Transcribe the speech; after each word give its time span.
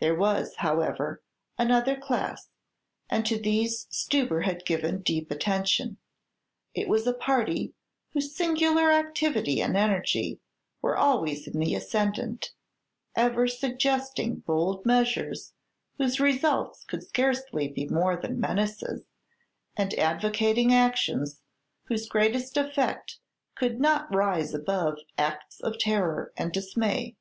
There 0.00 0.14
was, 0.14 0.54
however, 0.56 1.22
another 1.58 1.94
class, 1.94 2.48
and 3.10 3.26
to 3.26 3.38
these 3.38 3.86
Stubber 3.90 4.40
had 4.40 4.64
given 4.64 5.02
deep 5.02 5.30
attention. 5.30 5.98
It 6.72 6.88
was 6.88 7.06
a 7.06 7.12
party 7.12 7.74
whose 8.14 8.34
singular 8.34 8.90
activity 8.90 9.60
and 9.60 9.76
energy 9.76 10.40
were 10.80 10.96
always 10.96 11.46
in 11.46 11.60
the 11.60 11.74
ascendant, 11.74 12.54
ever 13.14 13.46
suggesting 13.46 14.36
bold 14.36 14.86
measures 14.86 15.52
whose 15.98 16.18
results 16.18 16.82
could 16.84 17.02
scarcely 17.06 17.68
be 17.68 17.86
more 17.86 18.16
than 18.16 18.40
menaces, 18.40 19.02
and 19.76 19.92
advocating 19.98 20.72
actions 20.72 21.42
whose 21.88 22.08
greatest 22.08 22.56
effect 22.56 23.18
could 23.54 23.78
not 23.78 24.14
rise 24.14 24.54
above 24.54 24.96
acts 25.18 25.60
of 25.60 25.78
terror 25.78 26.32
and 26.38 26.52
dismay. 26.52 27.16